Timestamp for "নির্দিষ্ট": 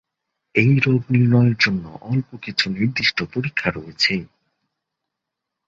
2.69-3.17